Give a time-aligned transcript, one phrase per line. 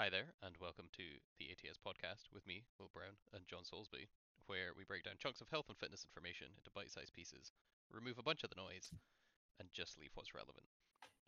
[0.00, 4.08] Hi there, and welcome to the ATS podcast with me, Will Brown, and John Soulsby,
[4.48, 7.52] where we break down chunks of health and fitness information into bite sized pieces,
[7.92, 8.88] remove a bunch of the noise,
[9.60, 10.64] and just leave what's relevant.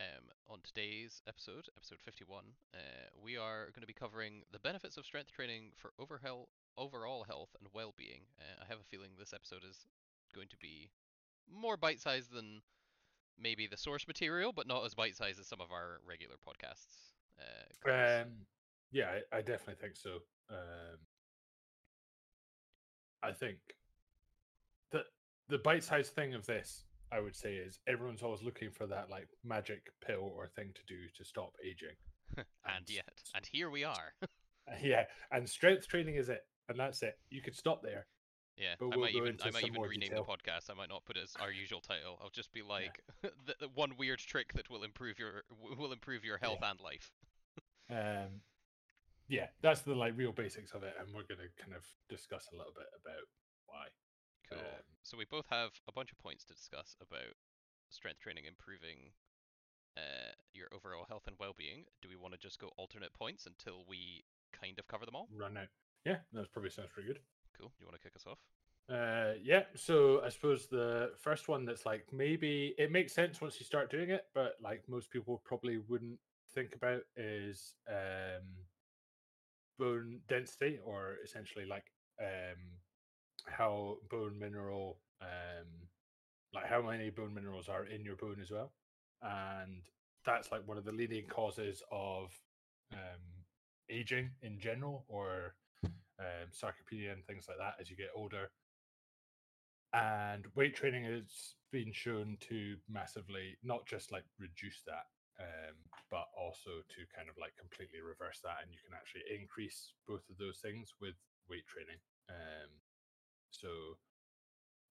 [0.01, 4.97] Um, on today's episode, episode 51, uh, we are going to be covering the benefits
[4.97, 8.25] of strength training for overall health and well being.
[8.41, 9.85] Uh, I have a feeling this episode is
[10.35, 10.89] going to be
[11.45, 12.63] more bite sized than
[13.37, 17.13] maybe the source material, but not as bite sized as some of our regular podcasts.
[17.39, 17.69] Uh,
[18.25, 18.47] Um,
[18.93, 20.11] yeah, I, I definitely think so.
[20.51, 20.99] Um,
[23.23, 23.59] I think
[24.91, 25.05] that
[25.49, 29.29] the bite-sized thing of this, I would say, is everyone's always looking for that like
[29.45, 31.97] magic pill or thing to do to stop aging.
[32.37, 32.47] and
[32.77, 34.15] and yet, and here we are.
[34.83, 37.19] yeah, and strength training is it, and that's it.
[37.31, 38.07] You could stop there.
[38.57, 40.27] Yeah, But I we'll might even I might even rename detail.
[40.27, 40.71] the podcast.
[40.71, 42.19] I might not put it as our usual title.
[42.23, 45.45] I'll just be like the, the one weird trick that will improve your
[45.79, 47.11] will improve your health and life.
[47.91, 48.41] Um,
[49.29, 52.49] yeah, that's the like real basics of it, and we're going to kind of discuss
[52.53, 53.27] a little bit about
[53.67, 53.87] why.
[54.49, 54.59] Cool.
[54.59, 57.35] Um, so we both have a bunch of points to discuss about
[57.91, 59.13] strength training improving
[59.97, 61.85] uh, your overall health and well-being.
[62.01, 65.29] Do we want to just go alternate points until we kind of cover them all?
[65.35, 65.69] Run out.
[66.05, 67.21] Yeah, that probably sounds pretty good.
[67.59, 67.69] Cool.
[67.69, 68.39] Do you want to kick us off?
[68.91, 69.63] Uh, yeah.
[69.75, 73.91] So I suppose the first one that's like maybe it makes sense once you start
[73.91, 76.19] doing it, but like most people probably wouldn't
[76.55, 78.43] think about is um,
[79.79, 81.85] bone density, or essentially like
[82.21, 82.59] um,
[83.47, 85.67] how bone mineral, um,
[86.55, 88.73] like how many bone minerals are in your bone as well,
[89.23, 89.83] and
[90.25, 92.33] that's like one of the leading causes of
[92.93, 93.21] um,
[93.91, 95.55] aging in general, or
[96.21, 98.51] um, sarcopenia and things like that as you get older.
[99.95, 105.07] And weight training has been shown to massively not just like reduce that,
[105.41, 105.77] um,
[106.11, 108.65] but also to kind of like completely reverse that.
[108.65, 111.17] And you can actually increase both of those things with
[111.49, 112.01] weight training.
[112.29, 112.71] Um,
[113.51, 113.97] so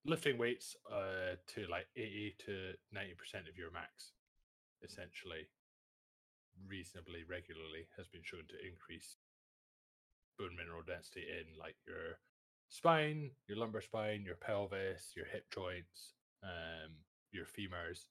[0.06, 2.54] lifting weights uh, to like 80 to
[2.94, 4.14] 90% of your max,
[4.82, 5.50] essentially,
[6.68, 9.18] reasonably regularly, has been shown to increase
[10.40, 12.18] bone mineral density in like your
[12.70, 16.92] spine, your lumbar spine, your pelvis, your hip joints, um,
[17.32, 18.10] your femurs.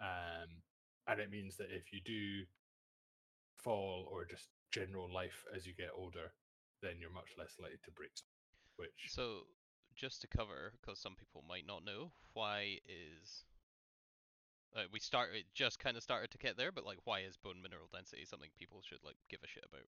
[0.00, 0.60] Um,
[1.06, 2.44] and it means that if you do
[3.56, 6.32] fall or just general life as you get older,
[6.82, 9.46] then you're much less likely to break something, which So
[9.94, 13.44] just to cover, because some people might not know, why is
[14.76, 17.62] uh, we started just kind of started to get there, but like why is bone
[17.62, 19.86] mineral density something people should like give a shit about?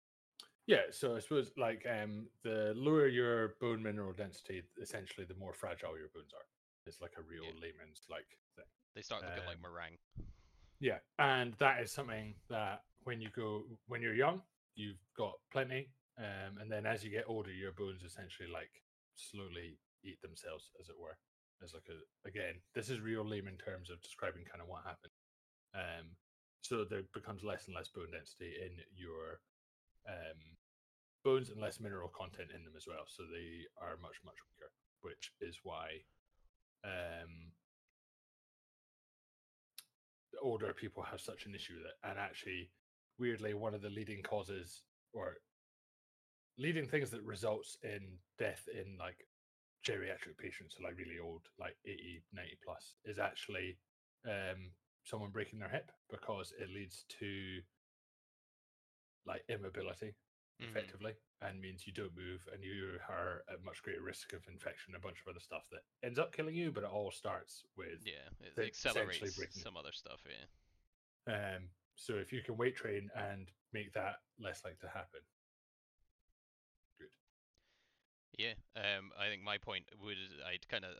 [0.67, 5.53] Yeah, so I suppose like um the lower your bone mineral density, essentially the more
[5.53, 6.45] fragile your bones are.
[6.85, 7.59] It's like a real Yeah.
[7.61, 8.65] layman's like thing.
[8.95, 9.97] They start looking like Um, meringue.
[10.79, 14.41] Yeah, and that is something that when you go when you're young,
[14.75, 18.71] you've got plenty, um, and then as you get older, your bones essentially like
[19.15, 21.17] slowly eat themselves, as it were.
[21.63, 25.11] As like a again, this is real layman terms of describing kind of what happened.
[25.75, 26.15] Um,
[26.61, 29.43] so there becomes less and less bone density in your
[30.07, 30.39] um,
[31.23, 33.03] bones and less mineral content in them as well.
[33.07, 36.07] So they are much much weaker, which is why
[36.87, 37.51] um,
[40.41, 41.95] older people have such an issue with it.
[42.03, 42.71] And actually,
[43.17, 44.83] weirdly, one of the leading causes
[45.13, 45.37] or
[46.57, 49.27] leading things that results in death in like
[49.87, 53.79] geriatric patients, so like really old, like 80, 90 plus, is actually
[54.25, 54.71] um,
[55.03, 57.61] someone breaking their hip because it leads to
[59.25, 60.15] like immobility
[60.59, 60.69] Mhm.
[60.69, 64.93] effectively and means you don't move and you are at much greater risk of infection,
[64.95, 68.03] a bunch of other stuff that ends up killing you, but it all starts with
[68.05, 70.21] Yeah, it accelerates some other stuff.
[70.27, 71.55] Yeah.
[71.55, 71.63] Um,
[71.95, 75.21] so if you can weight train and make that less likely to happen,
[76.99, 77.09] good.
[78.37, 80.17] Yeah, um, I think my point would
[80.47, 80.91] I'd kind of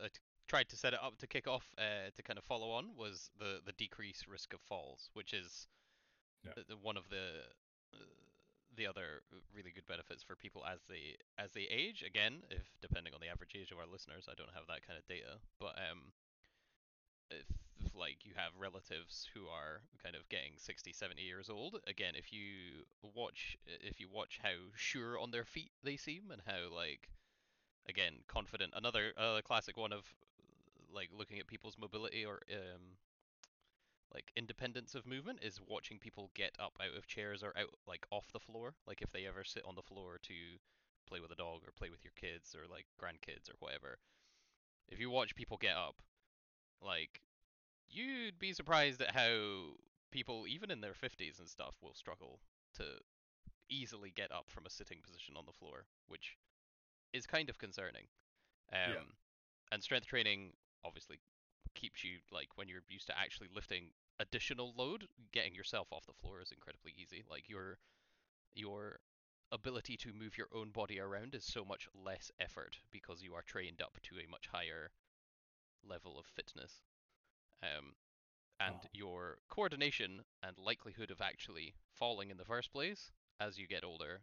[0.48, 3.30] tried to set it up to kick off uh, to kind of follow on was
[3.38, 5.68] the the decreased risk of falls, which is
[6.44, 6.52] Yeah.
[6.56, 7.44] the, the- one of the
[7.94, 7.98] uh,
[8.80, 9.20] the other
[9.52, 12.00] really good benefits for people as they as they age.
[12.00, 14.96] Again, if depending on the average age of our listeners, I don't have that kind
[14.96, 16.16] of data, but um,
[17.30, 17.44] if,
[17.84, 22.14] if like you have relatives who are kind of getting 60 70 years old again
[22.16, 22.84] if you
[23.14, 27.08] watch if you watch how sure on their feet they seem and how like
[27.88, 30.04] again confident another uh, classic one of
[30.92, 32.96] like looking at people's mobility or um
[34.12, 38.06] like independence of movement is watching people get up out of chairs or out like
[38.10, 40.34] off the floor like if they ever sit on the floor to
[41.08, 43.98] play with a dog or play with your kids or like grandkids or whatever
[44.88, 46.02] if you watch people get up
[46.82, 47.20] like
[47.88, 49.74] you'd be surprised at how
[50.10, 52.40] people even in their 50s and stuff will struggle
[52.74, 52.84] to
[53.68, 56.36] easily get up from a sitting position on the floor, which
[57.12, 58.06] is kind of concerning.
[58.72, 59.02] Um, Yeah.
[59.72, 60.52] And strength training
[60.84, 61.20] obviously
[61.74, 63.90] keeps you like when you're used to actually lifting
[64.20, 67.22] additional load, getting yourself off the floor is incredibly easy.
[67.30, 67.78] Like your
[68.54, 69.00] your
[69.52, 73.42] ability to move your own body around is so much less effort because you are
[73.42, 74.90] trained up to a much higher
[75.88, 76.82] level of fitness.
[77.62, 77.94] Um,
[78.60, 78.90] and Oh.
[78.92, 84.22] your coordination and likelihood of actually falling in the first place as you get older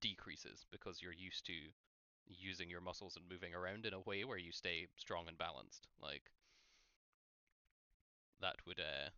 [0.00, 1.52] decreases because you're used to
[2.26, 5.86] using your muscles and moving around in a way where you stay strong and balanced.
[6.00, 6.22] Like
[8.40, 9.10] that would uh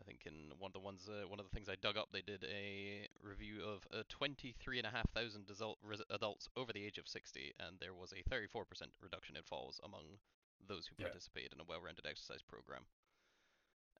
[0.00, 2.08] I think in one of the ones uh, one of the things I dug up
[2.12, 7.52] they did a review of uh, 23,500 adult, res- adults over the age of 60
[7.60, 8.64] and there was a 34%
[9.02, 10.18] reduction in falls among
[10.66, 11.08] those who Yeah.
[11.08, 12.86] participated in a well-rounded exercise program.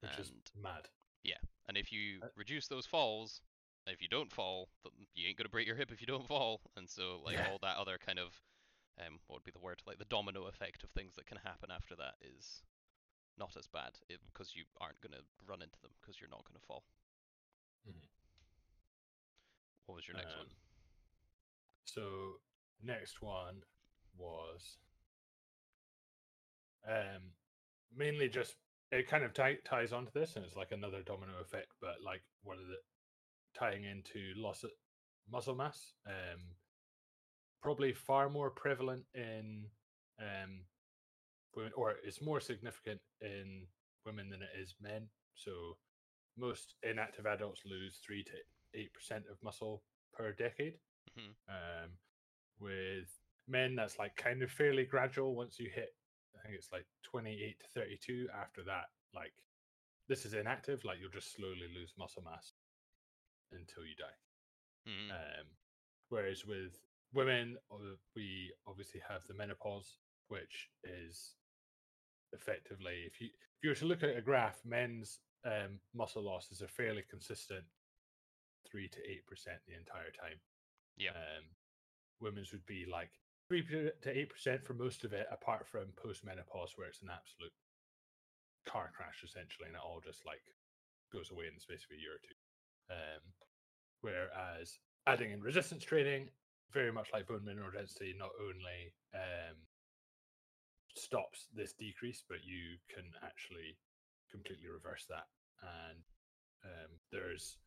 [0.00, 0.88] which is and mad.
[1.22, 1.36] Yeah.
[1.68, 3.42] And if you Uh, reduce those falls,
[3.86, 4.70] if you don't fall,
[5.14, 6.62] you ain't gonna break your hip if you don't fall.
[6.76, 7.48] And so like Yeah.
[7.50, 8.40] all that other kind of
[8.98, 9.82] um what would be the word?
[9.86, 12.62] Like the domino effect of things that can happen after that is
[13.40, 16.60] not as bad it, because you aren't gonna run into them because you're not gonna
[16.60, 16.84] fall.
[17.88, 18.06] Mhm.
[19.86, 20.46] What was your next one?
[20.46, 20.56] Um,
[21.84, 22.40] So
[22.82, 23.64] next one
[24.16, 24.78] was
[26.86, 27.34] um
[27.94, 28.54] mainly just
[28.92, 32.22] it kind of tie, ties onto this and it's like another domino effect but like
[32.42, 32.78] one of the
[33.54, 34.70] tying into loss of
[35.28, 36.40] muscle mass um
[37.60, 39.68] probably far more prevalent in
[40.18, 40.64] um
[41.54, 43.66] women or it's more significant in
[44.06, 45.76] women than it is men so
[46.36, 48.32] most inactive adults lose 3 to
[48.74, 49.82] 8% of muscle
[50.12, 50.78] per decade
[51.16, 51.34] Mhm.
[51.48, 51.90] um,
[52.58, 53.08] with
[53.48, 55.96] men that's like kind of fairly gradual once you hit
[56.36, 59.32] i think it's like 28 to 32 after that like
[60.08, 62.54] this is inactive like you'll just slowly lose muscle mass
[63.52, 64.16] until you die
[64.88, 65.10] Mhm.
[65.10, 65.46] um,
[66.10, 66.78] whereas with
[67.12, 67.58] women
[68.14, 69.98] we obviously have the menopause
[70.28, 71.36] which is
[72.32, 76.50] effectively if you if you were to look at a graph men's um, muscle loss
[76.50, 77.64] is a fairly consistent
[78.70, 79.00] 3 to 8%
[79.66, 80.38] the entire time
[80.96, 81.10] Yeah.
[81.10, 81.44] um,
[82.20, 83.10] women's would be like
[83.48, 87.52] three to eight percent for most of it, apart from post-menopause, where it's an absolute
[88.68, 90.42] car crash essentially, and it all just like
[91.12, 92.38] goes away in the space of a year or two.
[92.94, 93.22] Um,
[94.02, 96.28] whereas adding in resistance training,
[96.72, 99.56] very much like bone mineral density, not only um,
[100.94, 103.76] stops this decrease, but you can actually
[104.30, 105.26] completely reverse that.
[105.62, 106.00] And
[106.64, 107.58] um, there's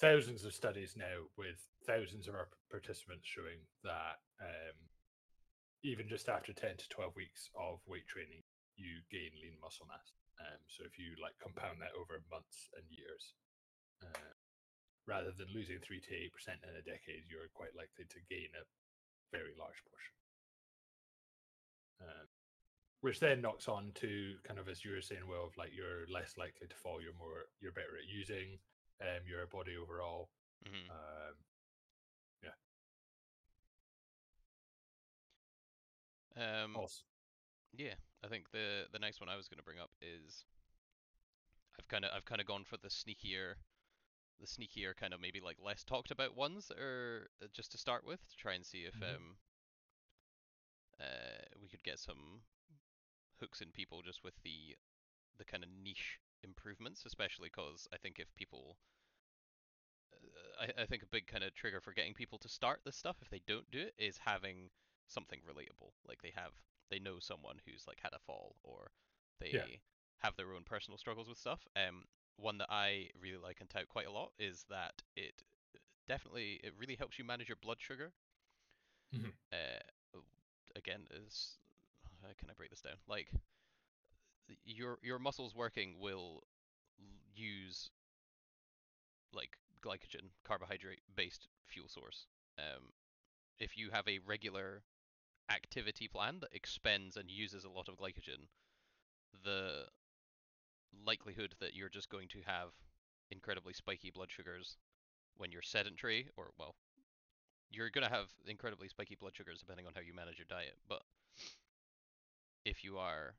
[0.00, 4.76] thousands of studies now with thousands of our participants showing that um,
[5.82, 8.44] even just after 10 to 12 weeks of weight training,
[8.76, 10.16] you gain lean muscle mass.
[10.40, 13.36] Um, so if you like compound that over months and years,
[14.00, 14.32] uh,
[15.04, 18.64] rather than losing 3 to 8% in a decade, you're quite likely to gain a
[19.28, 20.14] very large portion.
[22.00, 22.29] Um,
[23.00, 26.06] which then knocks on to kind of as you were saying, well, of like you're
[26.12, 28.58] less likely to fall, you're more, you're better at using
[29.00, 30.28] um, your body overall.
[30.66, 30.90] Mhm.
[30.90, 31.34] Um,
[32.42, 32.50] yeah.
[36.36, 37.02] Um, also,
[37.72, 37.94] Yeah,
[38.24, 40.44] I think the the next one I was going to bring up is
[41.78, 43.54] I've kind of I've kind of gone for the sneakier
[44.40, 48.04] the sneakier kind of maybe like less talked about ones or uh, just to start
[48.06, 49.02] with to try and see if Mhm.
[49.02, 49.36] um
[51.00, 52.42] uh we could get some
[53.40, 54.76] hooks in people just with the
[55.38, 58.76] the kind of niche improvements especially because I think if people
[60.12, 62.96] uh, I, I think a big kind of trigger for getting people to start this
[62.96, 64.70] stuff if they don't do it is having
[65.08, 66.52] something relatable like they have
[66.90, 68.90] they know someone who's like had a fall or
[69.40, 69.66] they Yeah.
[70.18, 72.04] have their own personal struggles with stuff um
[72.36, 75.42] one that i really like and tout quite a lot is that it
[76.08, 78.12] definitely it really helps you manage your blood sugar
[79.12, 79.30] Mhm.
[79.52, 79.80] uh
[80.76, 81.58] again is
[82.22, 83.28] how can i break this down like
[84.64, 86.42] your your muscles working will
[87.34, 87.90] use
[89.32, 89.50] like
[89.84, 92.26] glycogen, carbohydrate based fuel source.
[92.58, 92.92] Um,
[93.58, 94.82] if you have a regular
[95.50, 98.48] activity plan that expends and uses a lot of glycogen,
[99.44, 99.84] the
[101.06, 102.70] likelihood that you're just going to have
[103.30, 104.76] incredibly spiky blood sugars
[105.36, 106.74] when you're sedentary, or well,
[107.70, 110.76] you're going to have incredibly spiky blood sugars depending on how you manage your diet.
[110.88, 111.02] But
[112.64, 113.34] if you are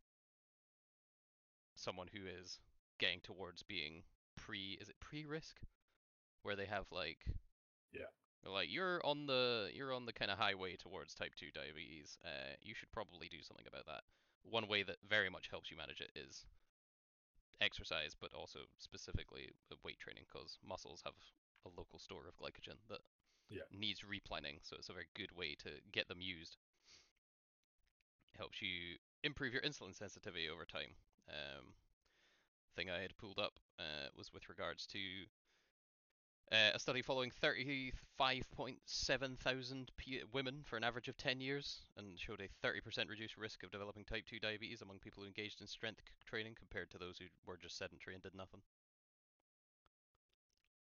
[1.75, 2.59] someone who is
[2.99, 4.03] getting towards being
[4.35, 5.59] pre, is it pre risk?
[6.43, 7.19] Where they have like
[7.93, 8.05] Yeah.
[8.45, 12.55] like you're on the you're on the kind of highway towards type 2 diabetes uh,
[12.61, 14.01] you should probably do something about that
[14.43, 16.45] one way that very much helps you manage it is
[17.61, 21.13] exercise but also specifically uh, weight training because muscles have
[21.65, 22.99] a local store of glycogen that
[23.49, 23.63] Yeah.
[23.71, 24.59] needs replening.
[24.63, 26.57] So it's a very good way to get them used.
[28.33, 30.93] It helps you improve your insulin sensitivity over time.
[31.29, 31.73] Um,
[32.75, 34.99] thing I had pulled up uh, was with regards to
[36.51, 42.19] uh, a study following 35.7 thousand p- women for an average of 10 years and
[42.19, 45.67] showed a 30% reduced risk of developing type 2 diabetes among people who engaged in
[45.67, 48.61] strength c- training compared to those who were just sedentary and did nothing.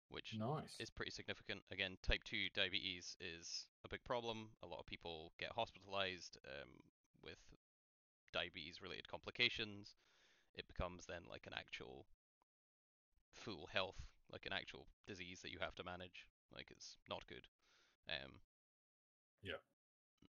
[0.09, 0.81] Which Nice.
[0.81, 1.63] is pretty significant.
[1.71, 4.49] Again, type 2 diabetes is a big problem.
[4.63, 6.69] A lot of people get hospitalized um,
[7.23, 7.39] with
[8.33, 9.95] diabetes related complications.
[10.55, 12.07] It becomes then like an actual
[13.33, 13.97] full health,
[14.33, 16.27] like an actual disease that you have to manage.
[16.55, 17.47] Like it's not good.
[18.09, 18.41] Um,
[19.43, 19.55] Yeah.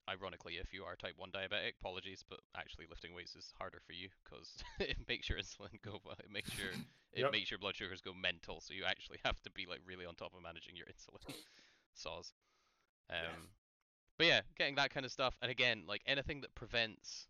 [0.10, 3.93] Ironically, if you are type 1 diabetic, apologies, but actually lifting weights is harder for
[3.93, 6.71] you because it makes your insulin go, it makes your
[7.13, 7.31] it Yep.
[7.31, 10.15] makes your blood sugars go mental, so you actually have to be like really on
[10.15, 11.36] top of managing your insulin.
[11.93, 12.33] Saws.
[13.10, 13.29] Um, Yeah.
[14.17, 17.27] but yeah, getting that kind of stuff, and again, like anything that prevents,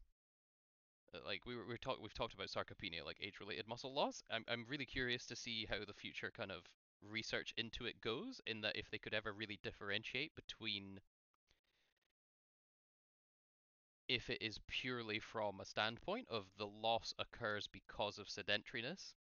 [1.25, 4.23] like we were we talk we've talked about sarcopenia, like age-related muscle loss.
[4.31, 6.63] I'm I'm really curious to see how the future kind of
[7.01, 8.41] research into it goes.
[8.45, 10.99] In that, if they could ever really differentiate between
[14.07, 19.13] if it is purely from a standpoint of the loss occurs because of sedentariness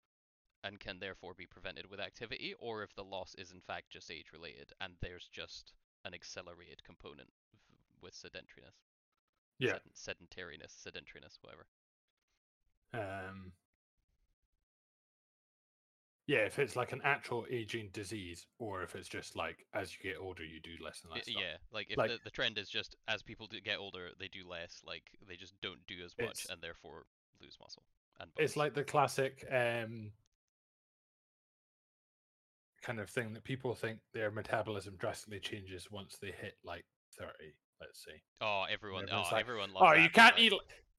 [0.65, 4.11] and can therefore be prevented with activity, or if the loss is in fact just
[4.11, 5.73] age related and there's just
[6.05, 7.29] an accelerated component
[8.03, 8.75] with sedentariness.
[9.59, 9.79] Yeah.
[9.95, 11.67] Sed- sedentariness, sedentariness, whatever.
[12.93, 13.53] Um,
[16.27, 20.11] yeah, if it's like an actual aging disease, or if it's just like as you
[20.11, 21.25] get older, you do less and Y- less.
[21.25, 21.37] stuff.
[21.41, 24.29] yeah, like if Like- the, the trend is just as people do get older, they
[24.29, 27.07] do less, like they just don't do as much It's- and therefore
[27.41, 27.83] lose muscle.
[28.21, 30.13] And It's like the classic um,
[32.83, 36.85] kind of thing that people think their metabolism drastically changes once they hit like
[37.19, 37.33] 30,
[37.81, 38.23] let's say.
[38.41, 40.53] oh, everyone, oh, everyone's like, everyone loves Oh, that, you but, can't like, eat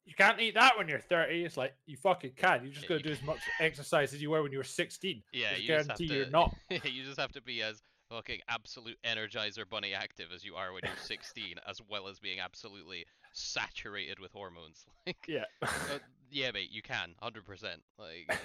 [0.06, 1.44] you can't eat that when you're 30.
[1.44, 2.64] It's like you fucking can.
[2.66, 4.58] You just Yeah, got to you do as much exercise as you were when you
[4.58, 5.24] were 16.
[5.32, 6.14] Yeah, you guarantee to.
[6.16, 6.56] you're not.
[6.70, 10.82] you just have to be as fucking absolute Energizer Bunny active as you are when
[10.84, 14.86] you're 16, as well as being absolutely saturated with hormones.
[15.08, 15.46] Like, Yeah.
[15.64, 17.64] uh, yeah, mate, you can, 100%.
[17.98, 18.38] Like,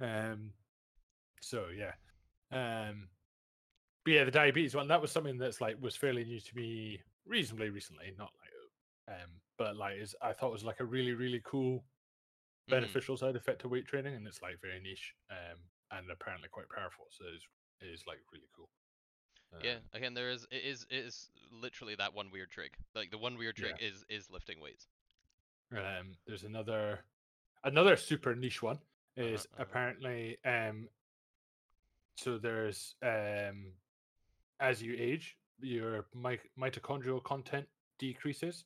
[0.00, 0.50] Um,
[1.40, 1.92] so yeah,
[2.50, 3.08] um,
[4.04, 7.00] but yeah, the diabetes one that was something that's like was fairly new to me
[7.26, 8.32] reasonably recently, not
[9.08, 11.84] like, um, but like is I thought it was like a really really cool
[12.68, 12.70] mhm.
[12.70, 15.58] beneficial side effect to weight training, and it's like very niche, um,
[15.92, 17.06] and apparently quite powerful.
[17.10, 17.46] So it's
[17.80, 18.70] it is like really cool.
[19.60, 22.78] Yeah, Um, again, there is it is it is literally that one weird trick.
[22.94, 24.88] Like the one weird trick is is lifting weights.
[25.72, 27.04] Um, there's another
[27.64, 28.80] another super niche one
[29.22, 29.62] Uh-huh, is uh-huh.
[29.62, 30.88] apparently um
[32.16, 33.72] so there's um
[34.60, 37.66] as you age your mi- mitochondrial content
[37.98, 38.64] decreases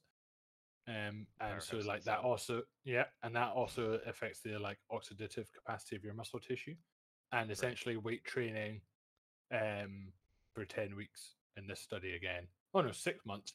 [0.88, 5.96] um and so like that also yeah and that also affects the like oxidative capacity
[5.96, 6.74] of your muscle tissue
[7.32, 8.80] and essentially weight training
[9.52, 10.08] um
[10.54, 13.52] for 10 weeks in this study again oh no six months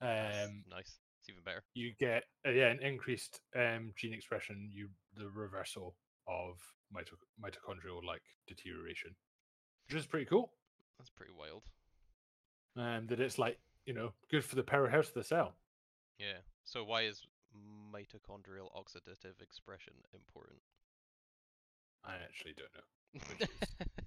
[0.00, 0.98] Nice, um nice.
[1.20, 1.64] It's even better.
[1.74, 5.96] you get uh, yeah an increased um, gene expression, you the reversal
[6.28, 6.58] of
[6.94, 9.14] mito- mitochondrial like deterioration,
[9.88, 10.52] which is pretty cool.
[10.98, 11.62] That's pretty wild.
[12.76, 15.56] And that it's like you know good for the powerhouse of the cell.
[16.18, 16.38] Yeah.
[16.66, 17.22] So why is
[17.92, 20.60] mitochondrial oxidative expression important?
[22.04, 22.74] I actually don't
[23.40, 23.46] know.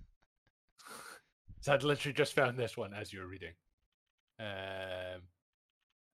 [1.61, 3.51] So I'd literally just found this one as you were reading.
[4.39, 5.23] Um,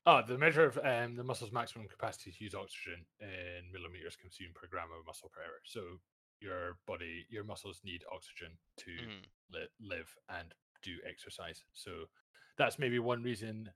[0.07, 4.55] oh, the measure of um, the muscle's maximum capacity to use oxygen in millimeters consumed
[4.55, 5.61] per gram of muscle per hour.
[5.63, 5.99] So
[6.41, 9.25] your body, your muscles need oxygen to Mhm.
[9.51, 11.63] li- live and do exercise.
[11.73, 12.09] So
[12.57, 13.71] that's maybe one reason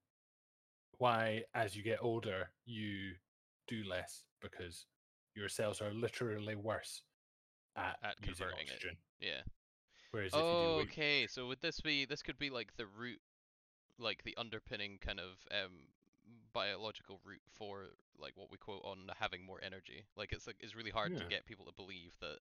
[1.00, 3.14] why, as you get older, you
[3.68, 4.86] do less because
[5.36, 7.02] your cells are literally worse
[7.76, 8.72] at, At converting it.
[8.74, 8.98] oxygen.
[9.20, 9.42] Yeah.
[10.12, 11.28] Whereas if you Oh, okay.
[11.28, 13.20] So would this be this could be like the root,
[13.98, 15.72] like the underpinning kind of um
[16.54, 17.86] biological root for
[18.20, 20.06] like what we quote on having more energy.
[20.18, 22.40] Like it's like it's really hard to get people to believe that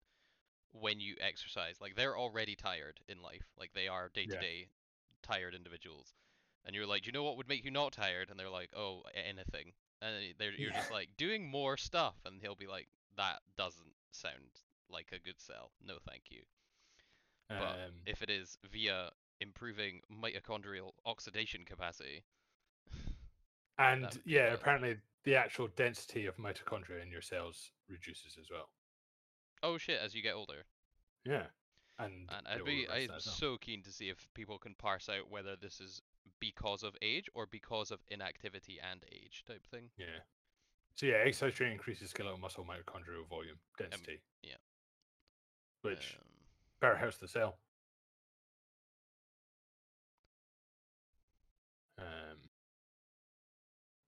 [0.73, 4.69] when you exercise, like they're already tired in life, like they are day to day
[5.23, 6.15] tired individuals,
[6.67, 8.29] and you're like, do you know what would make you not tired?
[8.31, 9.73] And they're like, oh, anything.
[10.03, 14.61] And they're, you're just like doing more stuff, and he'll be like, that doesn't sound
[14.91, 15.71] like a good sell.
[15.83, 16.43] No, thank you
[17.49, 22.25] but um, if it is via improving mitochondrial oxidation capacity,
[23.79, 28.69] and yeah, apparently the actual density of mitochondria in your cells reduces as well.
[29.63, 30.65] oh shit, as you get older.
[31.25, 31.47] Yeah,
[31.99, 33.35] And, And I'd be I'm that as well.
[33.35, 36.01] so keen to see if people can parse out whether this is
[36.41, 39.91] because of age or because of inactivity and age type thing.
[39.99, 40.21] Yeah.
[40.95, 44.21] So yeah, exercise training increases skeletal muscle mitochondrial volume density.
[44.43, 44.57] yeah.
[45.83, 46.27] Which Um,
[46.81, 47.59] better helps the cell.
[51.99, 52.49] Um.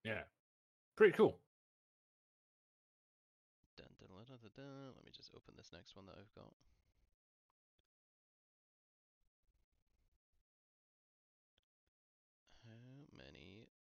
[0.03, 0.23] Yeah.
[0.95, 1.39] Pretty cool.
[3.77, 4.09] dun, dun,
[4.55, 4.93] dun.
[4.95, 6.51] Let me just open this next one that I've got.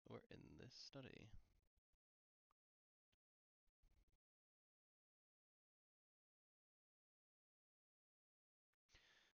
[0.09, 1.31] Were in this study?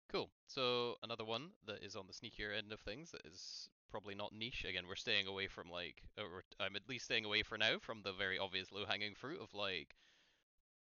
[0.08, 0.30] Cool.
[0.46, 4.32] So another one that is on the sneakier end of things that is probably not
[4.32, 4.64] niche.
[4.64, 7.78] Again, we're staying away from like, uh, or I'm at least staying away for now
[7.78, 9.96] from the very obvious low-hanging fruit of like,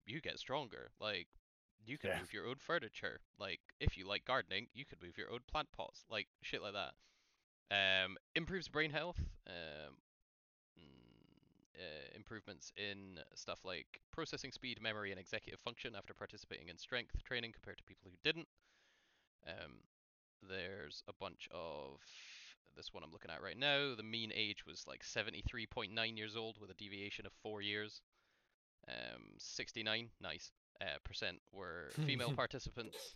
[0.05, 0.91] you get stronger.
[0.99, 1.27] Like,
[1.85, 2.19] you can Yeah.
[2.19, 3.21] move your own furniture.
[3.39, 6.05] Like, if you like gardening, you could move your own plant pots.
[6.09, 6.93] Like shit like that.
[7.71, 9.19] Um, improves brain health.
[9.47, 9.95] Um,
[10.77, 16.77] mm, uh, improvements in stuff like processing speed, memory, and executive function after participating in
[16.77, 18.47] strength training compared to people who didn't.
[19.47, 19.79] Um,
[20.47, 21.99] there's a bunch of
[22.75, 23.95] this one I'm looking at right now.
[23.95, 28.01] The mean age was like 73.9 years old with a deviation of four years.
[28.87, 30.51] Um, 69, nice.
[30.81, 33.15] Uh, percent were female participants,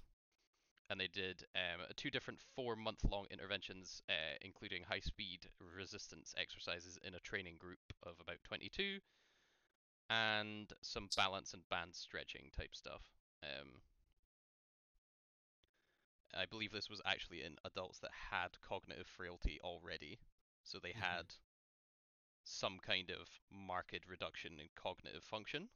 [0.90, 7.20] and they did um, two different four-month-long interventions, uh, including high-speed resistance exercises in a
[7.20, 9.00] training group of about 22,
[10.10, 13.04] and some balance and band stretching type stuff.
[13.44, 13.82] Um,
[16.36, 20.20] I believe this was actually in adults that had cognitive frailty already,
[20.64, 21.00] so they Mhm.
[21.02, 21.36] had
[22.46, 25.70] some kind of marked reduction in cognitive function.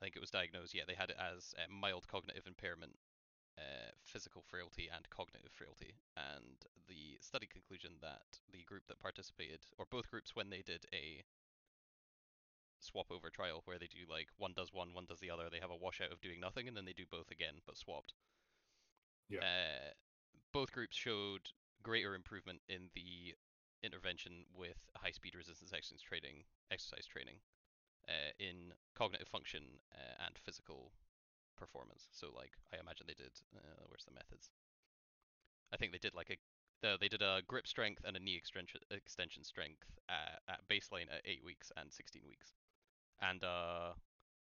[0.00, 2.96] I think it was diagnosed, yeah, they had it as uh, mild cognitive impairment,
[3.58, 5.94] uh, physical frailty, and cognitive frailty.
[6.16, 10.86] And the study conclusion that the group that participated, or both groups when they did
[10.92, 11.22] a
[12.80, 15.60] swap over trial where they do like one does one, one does the other, they
[15.60, 18.12] have a washout of doing nothing, and then they do both again but swapped.
[19.40, 19.92] Uh,
[20.52, 21.50] both groups showed
[21.82, 23.34] greater improvement in the
[23.82, 27.36] intervention with high-speed resistance exercise training, exercise training,
[28.08, 30.92] uh, in cognitive function uh, and physical
[31.56, 32.08] performance.
[32.12, 33.32] So, like, I imagine they did.
[33.56, 34.50] Uh, where's the methods?
[35.72, 36.38] I think they did like a.
[36.86, 41.08] Uh, they did a grip strength and a knee extension extension strength uh, at baseline
[41.12, 42.52] at eight weeks and 16 weeks,
[43.20, 43.92] and uh,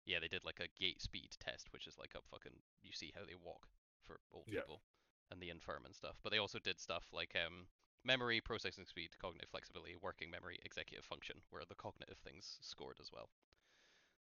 [0.06, 2.58] yeah, they did like a gait speed test, which is like a fucking.
[2.82, 3.68] You see how they walk
[4.04, 4.60] for old Yeah.
[4.60, 4.82] people
[5.30, 6.16] and the infirm and stuff.
[6.22, 7.66] But they also did stuff like um,
[8.04, 13.10] memory, processing speed, cognitive flexibility, working memory, executive function, where the cognitive things scored as
[13.12, 13.30] well.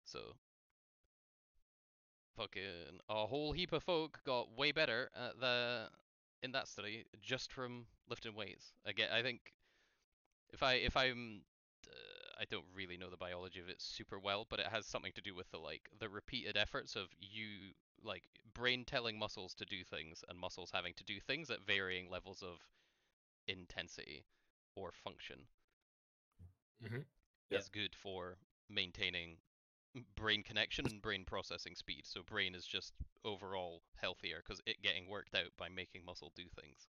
[0.05, 0.35] So,
[2.39, 5.89] fucking a whole heap of folk got way better at the
[6.43, 8.73] in that study just from lifting weights.
[8.87, 9.53] Again, I think
[10.53, 11.43] if I if I'm
[11.89, 15.13] uh, I don't really know the biology of it super well, but it has something
[15.15, 18.25] to do with the like the repeated efforts of you like
[18.55, 22.43] brain telling muscles to do things and muscles having to do things at varying levels
[22.43, 22.59] of
[23.49, 24.25] intensity
[24.77, 25.49] or function
[26.83, 27.05] Mhm.
[27.51, 27.59] Yeah.
[27.59, 29.39] is good for maintaining
[30.17, 32.03] brain connection and brain processing speed.
[32.05, 32.93] So brain is just
[33.25, 36.89] overall healthier because it getting worked out by making muscle do things.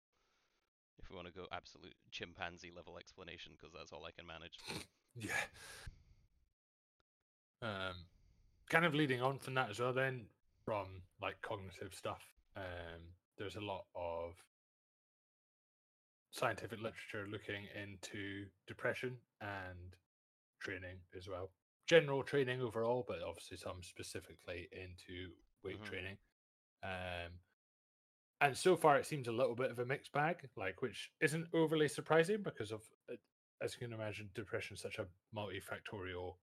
[1.02, 4.58] If we want to go absolute chimpanzee level explanation, because that's all I can manage.
[5.16, 5.32] Yeah.
[7.64, 7.96] Um,
[8.70, 10.28] kind of leading on from that as well, then
[10.64, 10.86] from
[11.22, 12.22] like cognitive stuff,
[12.56, 13.02] um,
[13.38, 14.36] there's a lot of
[16.32, 19.96] scientific literature looking into depression and
[20.60, 21.50] training as well.
[21.90, 25.84] General training overall, but obviously some specifically into weight Mhm.
[25.84, 26.20] training.
[26.84, 27.42] Um,
[28.42, 31.48] and so far, it seems a little bit of a mixed bag, like which isn't
[31.54, 33.16] overly surprising because of, uh,
[33.62, 36.38] as you can imagine, depression is such a multifactorial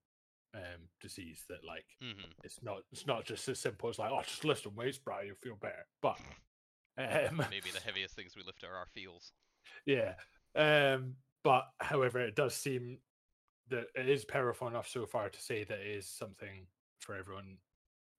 [0.53, 4.21] um, disease that like hmm it's not it's not just as simple as like oh
[4.23, 5.87] just lift some weights, bro, you'll feel better.
[6.01, 6.19] But
[6.97, 9.33] um, Maybe the heaviest things we lift are our feels.
[9.85, 10.15] yeah.
[10.55, 12.99] Um, but however, it does seem
[13.69, 16.65] that it is powerful enough so far to say that it is something
[16.99, 17.57] for everyone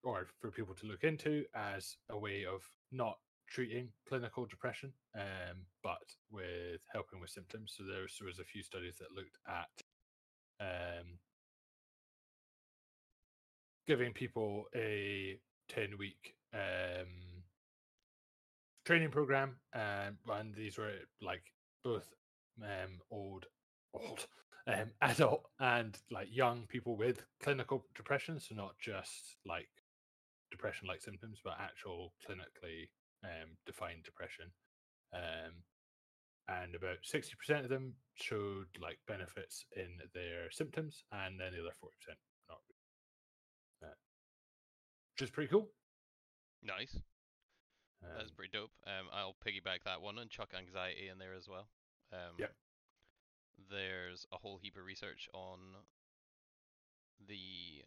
[0.04, 5.64] or for people to look into as a way of not treating clinical depression, um,
[5.82, 7.74] but with helping with symptoms.
[7.76, 9.68] So there was, there was a few studies that looked at
[10.60, 11.18] um,
[13.86, 17.42] giving people a 10 week um,
[18.84, 21.42] training program um, and these were like
[21.84, 22.08] both
[22.62, 23.46] um, old
[23.94, 24.26] old
[24.68, 29.68] um, adult and like young people with clinical depression so not just like
[30.50, 32.88] depression like symptoms but actual clinically
[33.24, 34.46] um, defined depression,
[35.12, 35.52] um,
[36.48, 41.60] and about sixty percent of them showed like benefits in their symptoms, and then the
[41.60, 42.60] other forty percent not.
[43.82, 43.94] Uh,
[45.14, 45.68] which is pretty cool.
[46.62, 46.96] Nice.
[48.02, 48.70] That's Um, pretty dope.
[48.86, 51.68] Um, I'll piggyback that one and chuck anxiety in there as well.
[52.12, 52.54] Um, Yep.
[53.70, 55.58] There's a whole heap of research on
[57.26, 57.82] the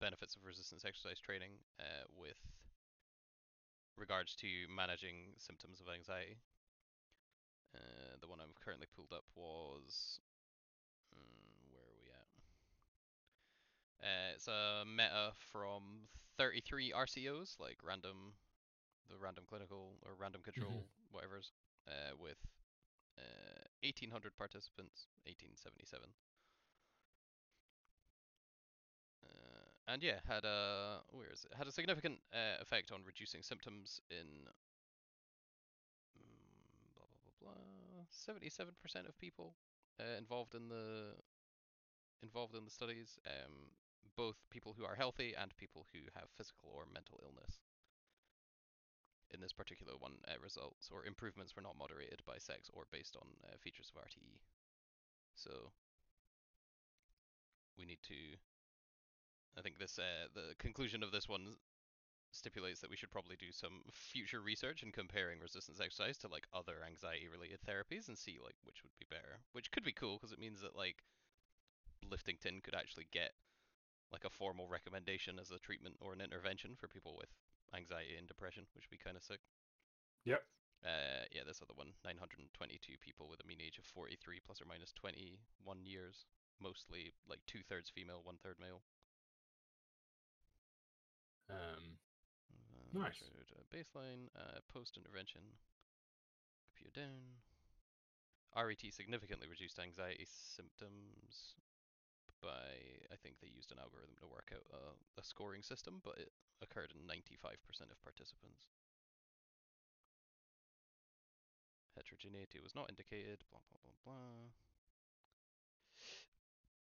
[0.00, 2.38] benefits of resistance exercise training uh, with
[3.96, 6.38] regards to managing symptoms of anxiety.
[7.74, 10.20] Uh, the one I've currently pulled up was
[11.12, 12.28] mm, where are we at?
[14.00, 16.08] Uh, it's a meta from
[16.38, 18.32] 33 RCOs, like random,
[19.10, 21.52] the random clinical or random control, whatever's,
[21.88, 22.38] uh, with
[23.18, 26.08] uh, 1,800 participants, 1877.
[29.22, 31.56] Uh, and yeah, had a where is it?
[31.56, 34.46] Had a significant uh, effect on reducing symptoms in
[36.16, 38.04] mm, blah blah blah blah.
[38.10, 39.54] Seventy-seven percent of people
[40.00, 41.14] uh, involved in the
[42.22, 43.70] involved in the studies, um,
[44.16, 47.60] both people who are healthy and people who have physical or mental illness.
[49.32, 53.16] In this particular one, uh, results or improvements were not moderated by sex or based
[53.16, 54.40] on uh, features of RTE.
[55.34, 55.70] So
[57.78, 58.38] we need to.
[59.56, 61.56] I think this uh, the conclusion of this one
[62.30, 66.46] stipulates that we should probably do some future research in comparing resistance exercise to like
[66.52, 69.40] other anxiety related therapies and see like which would be better.
[69.52, 71.04] Which could be cool because it means that like
[72.04, 73.32] Liftington could actually get
[74.12, 77.28] like a formal recommendation as a treatment or an intervention for people with
[77.74, 79.40] anxiety and depression, which would be kind of sick.
[80.24, 80.42] Yep.
[80.84, 84.66] Uh, yeah, this other one, 922 people with a mean age of 43 plus or
[84.66, 85.38] minus 21
[85.84, 86.24] years,
[86.62, 88.80] mostly like two thirds female, one third male.
[91.50, 91.98] Um,
[92.94, 93.20] Uh, Nice.
[93.72, 95.42] baseline, uh, post intervention,
[96.64, 97.42] computer down.
[98.56, 101.54] RET significantly reduced anxiety symptoms
[102.42, 106.18] by, I think they used an algorithm to work out a, a scoring system, but
[106.18, 106.30] it
[106.62, 107.58] occurred in 95%
[107.90, 108.66] of participants.
[111.96, 114.48] Heterogeneity was not indicated, blah blah blah blah.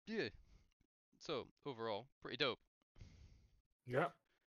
[0.06, 0.28] Yeah.
[1.18, 2.58] So, overall, pretty dope.
[3.86, 4.06] yeah.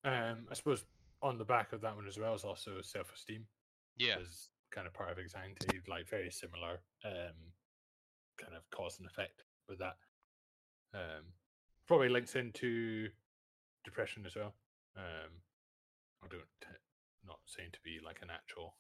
[0.04, 0.84] Um, I suppose
[1.22, 3.44] on the back of that one as well is also self-esteem.
[3.96, 4.18] Yeah.
[4.20, 7.34] is kind of part of anxiety, like very similar um,
[8.38, 9.96] kind of cause and effect with that.
[10.94, 11.24] Um,
[11.86, 13.08] probably links into
[13.84, 14.54] depression as well.
[14.96, 15.30] Um,
[16.24, 16.68] I don't t-
[17.26, 18.74] not saying to be like an actual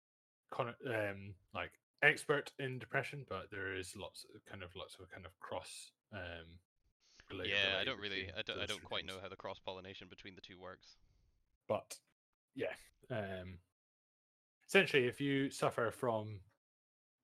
[0.50, 5.08] con- um, like expert in depression, but there is lots of kind of lots of
[5.10, 6.58] kind of cross um,
[7.48, 10.34] Yeah, I don't really, I don't, I don't quite know how the cross pollination between
[10.34, 10.96] the two works.
[11.68, 11.98] but
[12.56, 12.74] yeah
[13.10, 13.58] um
[14.66, 16.40] essentially if you suffer from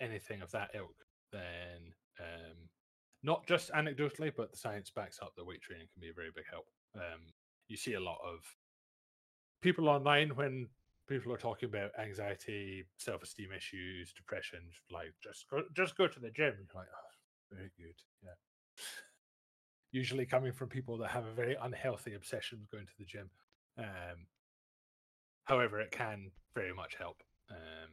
[0.00, 0.94] anything of that ilk
[1.32, 2.68] then um
[3.22, 6.30] not just anecdotally but the science backs up that weight training can be a very
[6.34, 6.66] big help.
[6.94, 7.20] Um
[7.68, 8.40] you see a lot of
[9.62, 10.68] people online when
[11.08, 16.30] people are talking about anxiety self-esteem issues depression like just go just go to the
[16.30, 16.54] gym.
[16.58, 17.94] You're like oh, very good.
[18.22, 18.30] Yeah.
[19.92, 23.30] Usually coming from people that have a very unhealthy obsession with going to the gym.
[23.78, 24.26] Um,
[25.44, 27.90] however, it can very much help um,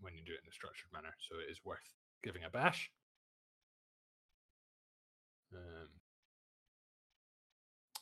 [0.00, 1.14] when you do it in a structured manner.
[1.28, 1.78] So it is worth
[2.22, 2.90] giving a bash.
[5.56, 5.88] Um,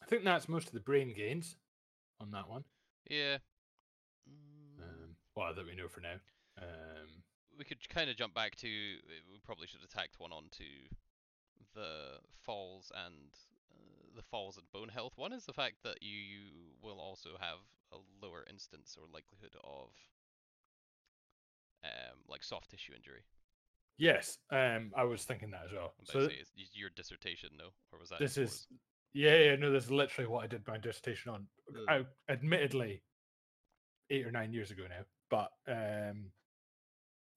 [0.02, 1.56] I think that's most of the brain gains
[2.20, 2.64] on that one.
[3.08, 3.38] Yeah.
[4.28, 6.16] Mm, Um, well, that we know for now.
[6.58, 7.22] Um,
[7.58, 8.66] we could kind of jump back to.
[8.66, 10.64] We probably should have tacked one on to
[11.74, 13.30] the falls and
[13.72, 15.12] uh, the falls and bone health.
[15.16, 16.40] One is the fact that you, you
[16.82, 17.58] will also have
[17.92, 19.90] a lower instance or likelihood of
[21.84, 23.24] um, like soft tissue injury.
[23.98, 25.94] Yes, um, I was thinking that as well.
[25.98, 28.20] I'm So about to say, is y- your dissertation, no, or was that?
[28.20, 28.66] this is
[29.12, 31.46] yeah, yeah, no, this is literally what I did my dissertation on.
[31.88, 33.02] I, admittedly,
[34.10, 36.32] eight or nine years ago now, but um,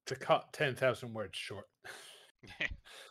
[0.06, 1.66] to cut ten thousand words short,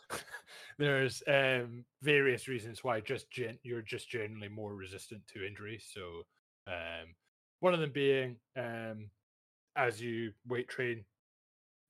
[0.77, 5.79] there's um, various reasons why just gen- you're just generally more resistant to injury.
[5.79, 6.23] So
[6.67, 7.15] um,
[7.59, 9.11] one of them being um,
[9.75, 11.05] as you weight train,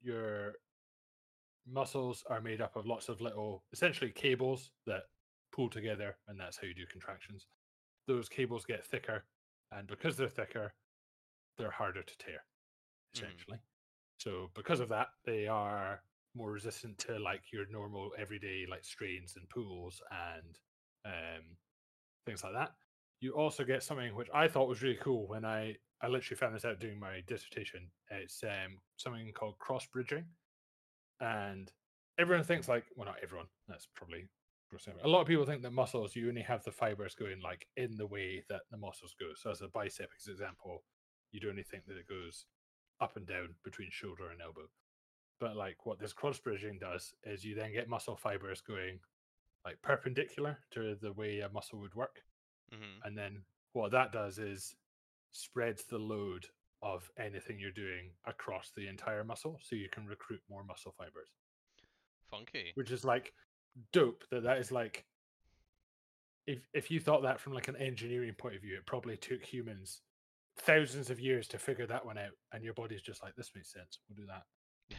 [0.02, 0.56] your
[1.68, 5.06] muscles are made up of lots of little, essentially cables that
[5.52, 7.48] pull together, and that's how you do contractions.
[8.08, 9.26] Those cables get thicker,
[9.72, 10.76] and because they're thicker,
[11.58, 12.46] they're harder to tear,
[13.14, 13.48] Mhm.
[13.48, 13.60] essentially.
[14.20, 16.04] So because of that, they are
[16.36, 20.60] more resistant to like your normal everyday like strains and pulls and
[21.06, 21.58] um,
[22.26, 22.76] things like that.
[23.22, 26.56] you also get something which I thought was really cool when I I literally found
[26.56, 27.92] this out doing my dissertation.
[28.12, 30.28] It's um, something called cross bridging,
[31.20, 31.72] and
[32.20, 34.28] everyone thinks like well not everyone that's probably
[35.04, 37.96] a lot of people think that muscles you only have the fibers going like in
[37.96, 39.28] the way that the muscles go.
[39.36, 40.84] So as a bicep example,
[41.32, 42.46] you'd only think that it goes
[43.00, 44.68] up and down between shoulder and elbow.
[45.40, 49.00] But like what this cross bridging does is you then get muscle fibers going
[49.66, 52.24] like perpendicular to the way a muscle would work.
[52.72, 54.76] hmm And then what that does is
[55.32, 56.46] spreads the load
[56.82, 61.30] of anything you're doing across the entire muscle so you can recruit more muscle fibers,
[62.30, 62.72] Funky.
[62.76, 63.34] which is like
[63.92, 65.06] dope that that is like
[66.46, 69.44] if if you thought that from like an engineering point of view, it probably took
[69.44, 70.02] humans
[70.60, 73.72] thousands of years to figure that one out and your body's just like this makes
[73.72, 74.00] sense.
[74.08, 74.44] We'll do that.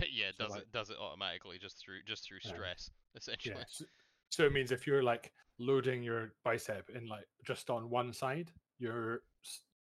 [0.12, 2.50] yeah, So, does like- it does it automatically just through just through Yeah.
[2.52, 3.54] stress, essentially.
[3.56, 3.64] Yeah.
[3.68, 3.84] So,
[4.30, 8.52] so it means if you're like loading your bicep in like just on one side,
[8.78, 9.22] your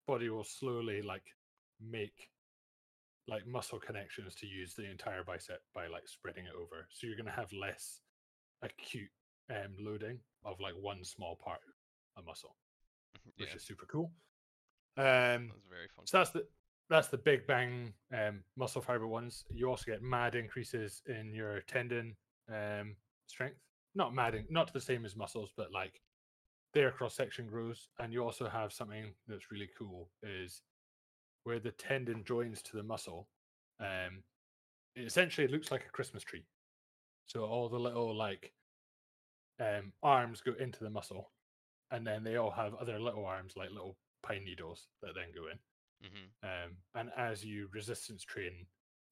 [0.06, 1.22] body will slowly like
[1.90, 2.28] make
[3.28, 6.86] like muscle connections to use the entire bicep by like spreading it over.
[6.90, 8.00] So you're going to have less
[8.62, 9.10] acute
[9.50, 11.60] um, loading of like one small part
[12.16, 12.56] of muscle,
[13.36, 14.12] Yeah, which is super cool.
[14.98, 16.06] Um, that's very funky.
[16.06, 16.44] so that's the
[16.90, 19.44] that's the big bang um, muscle fiber ones.
[19.50, 22.14] You also get mad increases in your tendon
[22.52, 22.96] um,
[23.28, 23.56] strength.
[23.94, 26.02] Not mad, in- not to the same as muscles, but like
[26.74, 27.88] their cross section grows.
[27.98, 30.60] And you also have something that's really cool is
[31.44, 33.30] where the tendon joins to the muscle.
[33.80, 34.24] Um,
[34.96, 36.46] it essentially looks like a Christmas tree.
[37.26, 38.54] So all the little like
[39.58, 41.32] um, arms go into the muscle,
[41.90, 45.48] and then they all have other little arms like little pine needles that then go
[45.48, 45.60] in
[46.02, 48.66] hmm um, and as you resistance train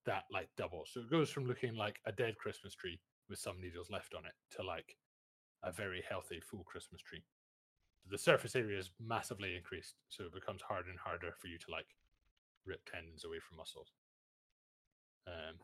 [0.06, 3.60] that like doubles so it goes from looking like a dead christmas tree with some
[3.60, 4.96] needles left on it to like
[5.64, 7.24] a very healthy full christmas tree
[8.06, 11.70] the surface area is massively increased so it becomes harder and harder for you to
[11.70, 11.96] like
[12.66, 13.88] rip tendons away from muscles
[15.26, 15.54] um,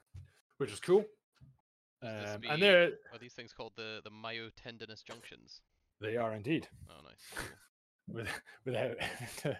[0.58, 1.04] which is cool
[2.02, 5.60] um, be- and there Are these things called the the myotendinous junctions?
[6.00, 7.48] they are indeed Oh, nice.
[8.08, 8.28] With,
[8.64, 8.96] without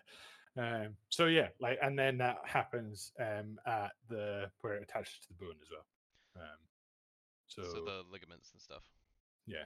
[0.57, 5.29] um so yeah like and then that happens um at the where it attaches to
[5.29, 5.85] the bone as well
[6.37, 6.59] um
[7.49, 8.85] so, So the ligaments and stuff.
[9.47, 9.65] yeah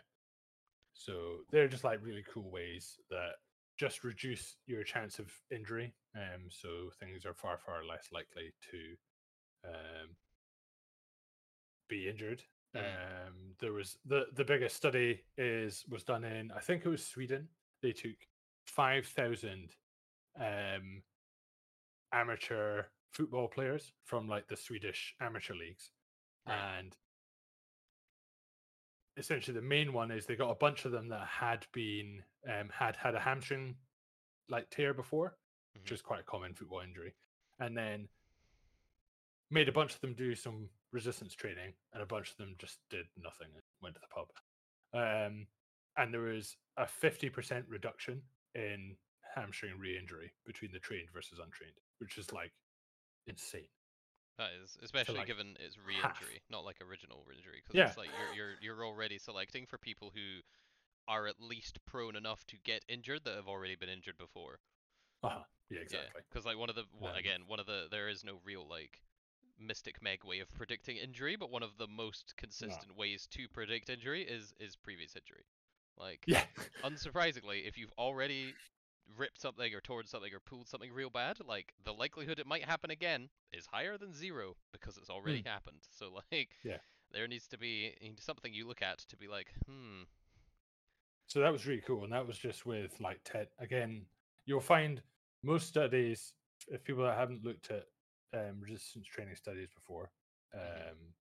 [0.95, 3.33] so they're just like really cool ways that
[3.81, 6.69] just reduce your chance of injury um so
[7.01, 8.79] things are far far less likely to
[9.73, 10.09] um
[11.88, 12.43] be injured
[12.77, 12.81] Mm.
[13.27, 17.05] um there was the the biggest study is was done in i think it was
[17.05, 17.49] sweden
[17.83, 18.14] they took
[18.66, 19.75] 5000
[20.38, 21.03] um
[22.12, 25.90] amateur football players from like the swedish amateur leagues
[26.47, 26.79] Right.
[26.79, 26.97] and
[29.16, 32.68] essentially the main one is they got a bunch of them that had been um
[32.73, 33.75] had had a hamstring
[34.49, 35.37] like tear before
[35.75, 35.92] which Mhm.
[35.92, 37.14] is quite a common football injury
[37.59, 38.09] and then
[39.51, 42.79] made a bunch of them do some resistance training and a bunch of them just
[42.88, 44.29] did nothing and went to the pub
[44.94, 45.46] um
[45.96, 48.23] and there was a 50% reduction
[48.55, 48.96] in
[49.35, 52.53] hamstring re-injury between the trained versus untrained which is like
[53.27, 53.68] insane
[54.40, 57.90] That is, especially like, given it's re-injury, not like original injury, because Yeah.
[57.90, 60.40] it's like you're you're you're already selecting for people who
[61.09, 64.61] are at least prone enough to get injured that have already been injured before.
[65.22, 65.42] uh-huh.
[65.70, 68.40] yeah exactly Because like one of the Um, again one of the there is no
[68.44, 69.00] real like
[69.59, 73.90] mystic meg way of predicting injury, but one of the most consistent ways to predict
[73.90, 75.44] injury is is previous injury.
[75.96, 76.44] Like yeah
[76.85, 78.59] unsurprisingly, if you've already
[79.16, 82.64] ripped something or torn something or pulled something real bad, like the likelihood it might
[82.64, 85.87] happen again is higher than zero because it's already happened.
[85.90, 86.59] So like.
[86.62, 86.79] Yeah.
[87.12, 90.03] there needs to be something you look at to be like, hmm,
[91.27, 94.05] so that was really cool and that was just with like ted again
[94.46, 95.03] you'll find
[95.42, 96.35] most studies
[96.68, 97.85] if people that haven't looked at
[98.35, 100.11] um, resistance training studies before
[100.55, 101.14] um, Mhm.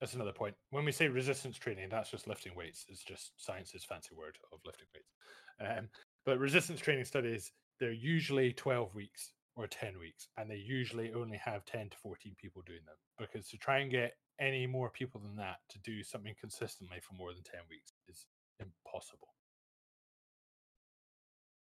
[0.00, 3.84] that's another point when we say resistance training that's just lifting weights it's just science's
[3.84, 5.14] fancy word of lifting weights
[5.60, 5.88] um,
[6.24, 11.36] but resistance training studies they're usually 12 weeks or 10 weeks and they usually only
[11.36, 15.20] have 10 to 14 people doing them because to try and get any more people
[15.20, 18.26] than that to do something consistently for more than 10 weeks is
[18.58, 19.28] impossible.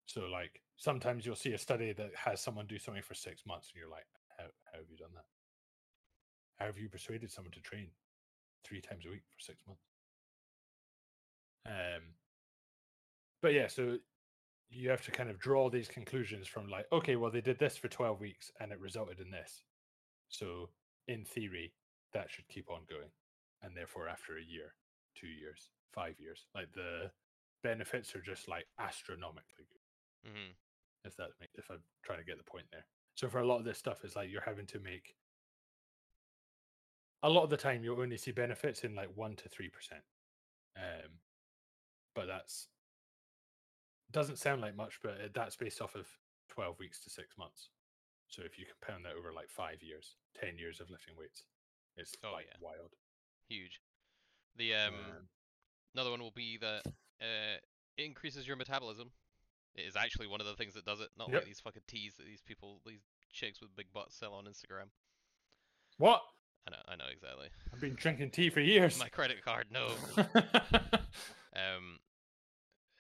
[0.07, 3.71] So like sometimes you'll see a study that has someone do something for six months
[3.73, 5.25] and you're like how, how have you done that?
[6.57, 7.88] How have you persuaded someone to train
[8.64, 9.83] three times a week for six months?
[11.66, 12.03] Um
[13.40, 13.99] but yeah so
[14.70, 17.76] you have to kind of draw these conclusions from like okay well they did this
[17.76, 19.62] for 12 weeks and it resulted in this
[20.28, 20.68] so
[21.07, 21.72] in theory
[22.12, 23.11] that should keep on going
[23.62, 24.74] and therefore after a year
[25.16, 27.11] two years five years like the
[27.62, 29.78] benefits are just like astronomically good
[30.26, 30.52] Mm-hmm.
[31.04, 32.85] If that if I'm trying to get the point there.
[33.14, 35.14] So for a lot of this stuff, it's like you're having to make.
[37.22, 40.02] A lot of the time, you'll only see benefits in like one to three percent,
[40.76, 41.11] um,
[42.14, 42.68] but that's
[44.12, 46.07] doesn't sound like much, but that's based off of
[46.49, 47.71] twelve weeks to six months.
[48.29, 51.44] So if you compound that over like five years, ten years of lifting weights,
[51.97, 52.57] it's Oh, like yeah.
[52.61, 52.92] wild.
[53.49, 53.81] Huge.
[54.57, 55.29] The um, Um,
[55.94, 56.83] another one will be that
[57.21, 57.57] uh,
[57.97, 59.11] it increases your metabolism.
[59.75, 61.35] It is actually one of the things that does it, not Yep.
[61.37, 64.88] like these fucking teas that these people, these chicks with big butts sell on Instagram.
[65.99, 66.23] what?
[66.66, 67.49] I know, I know exactly.
[67.73, 68.99] I've been drinking tea for years.
[68.99, 69.88] My credit card, no.
[71.57, 71.99] Um,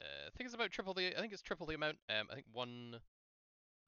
[0.00, 1.16] uh, I think it's about triple the.
[1.16, 1.98] I think it's triple the amount.
[2.08, 3.00] Um, I think one,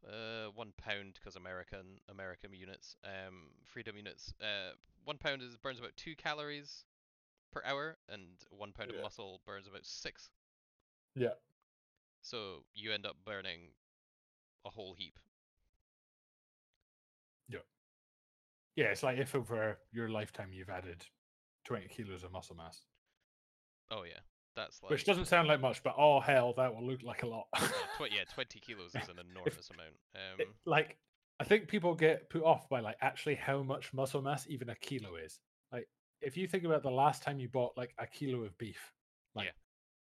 [0.07, 4.33] uh, one pound because American American units, um, freedom units.
[4.41, 4.73] Uh,
[5.05, 6.85] one pound is burns about two calories
[7.53, 8.97] per hour, and one pound Yeah.
[8.97, 10.31] of muscle burns about six.
[11.15, 11.35] yeah.
[12.23, 13.75] So you end up burning
[14.65, 15.19] a whole heap.
[17.49, 17.61] Yeah,
[18.77, 21.07] Yeah, it's like if over your lifetime you've added
[21.65, 22.83] 20 kilos of muscle mass,
[23.91, 24.21] Oh yeah,
[24.57, 27.27] that's like which doesn't sound like much, but oh hell, that will look like a
[27.27, 27.47] lot.
[27.59, 27.67] yeah,
[27.99, 29.95] tw- yeah, twenty kilos is an enormous amount.
[30.39, 30.99] It- Um, like,
[31.39, 34.75] I think people get put off by like actually how much muscle mass even a
[34.75, 35.39] kilo is.
[35.73, 35.89] Like,
[36.21, 38.93] if you think about the last time you bought like a kilo of beef,
[39.35, 39.53] like, Yeah.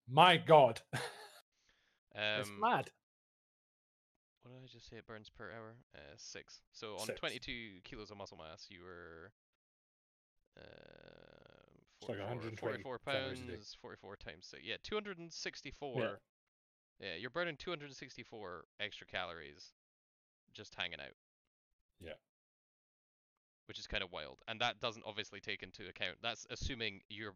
[0.08, 0.80] my god,
[2.14, 2.90] it's um, mad.
[4.42, 4.96] what did I just say?
[4.98, 5.74] It burns per hour.
[5.94, 6.60] Uh, six.
[6.72, 7.18] So on Six.
[7.18, 9.32] 22 kilos of muscle mass, you were
[10.56, 11.33] uh,
[12.08, 13.52] It's like 44, 120 44 calories a day.
[13.52, 13.76] pounds.
[13.80, 14.62] 44 times six.
[14.64, 16.20] Yeah, 264.
[17.00, 17.08] Yeah.
[17.18, 19.72] you're burning 264 extra calories
[20.52, 21.16] just hanging out.
[22.00, 22.14] Yeah.
[23.66, 26.18] Which is kind of wild, and that doesn't obviously take into account.
[26.22, 27.32] That's assuming your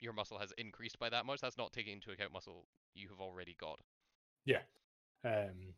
[0.00, 1.40] your muscle has increased by that much.
[1.40, 3.78] That's not taking into account muscle you have already got.
[4.46, 4.62] Yeah,
[5.24, 5.74] um,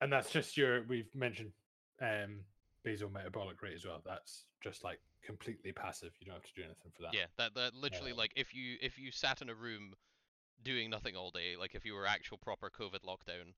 [0.00, 0.82] and that's just your.
[0.84, 1.52] We've mentioned
[2.00, 2.40] um
[2.84, 4.02] basal metabolic rate as well.
[4.04, 6.12] That's just like completely passive.
[6.20, 7.14] You don't have to do anything for that.
[7.14, 9.94] Yeah, that that literally Um, like if you if you sat in a room
[10.62, 13.54] doing nothing all day, like if you were actual proper COVID lockdown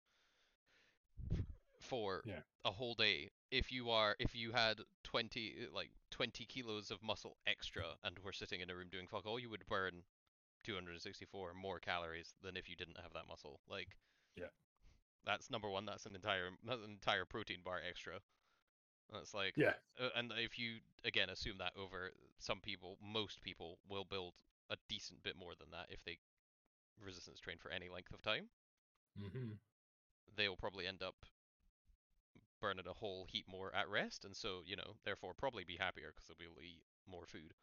[1.81, 2.41] for Yeah.
[2.65, 7.37] a whole day, if you are if you had twenty like twenty kilos of muscle
[7.47, 10.05] extra and were sitting in a room doing fuck all, you would burn
[10.63, 13.61] two hundred and sixty four more calories than if you didn't have that muscle.
[13.69, 13.97] Like
[14.37, 14.49] Yeah.
[15.27, 15.87] That's number one.
[15.87, 18.21] That's an entire that's an entire protein bar extra.
[19.12, 19.75] That's like Yeah.
[20.01, 24.35] uh, and if you again assume that over some people, most people will build
[24.71, 26.19] a decent bit more than that if they
[27.01, 28.49] resistance train for any length of time.
[29.19, 29.59] hmm
[30.37, 31.25] They'll probably end up
[32.61, 36.12] burning a whole heap more at rest, and so you know, therefore probably be happier
[36.12, 37.55] because they'll be able to eat more food.